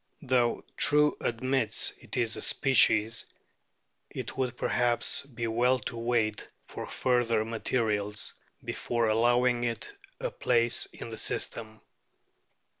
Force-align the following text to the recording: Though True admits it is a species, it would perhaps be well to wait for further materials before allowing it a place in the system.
Though 0.23 0.65
True 0.77 1.15
admits 1.21 1.93
it 1.99 2.17
is 2.17 2.35
a 2.35 2.41
species, 2.41 3.27
it 4.09 4.35
would 4.35 4.57
perhaps 4.57 5.21
be 5.27 5.45
well 5.45 5.77
to 5.77 5.95
wait 5.95 6.47
for 6.65 6.87
further 6.89 7.45
materials 7.45 8.33
before 8.65 9.09
allowing 9.09 9.63
it 9.63 9.93
a 10.19 10.31
place 10.31 10.87
in 10.87 11.09
the 11.09 11.19
system. 11.19 11.81